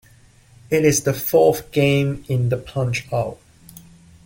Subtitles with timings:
[0.71, 3.37] It is the fourth game in the "Punch-Out!!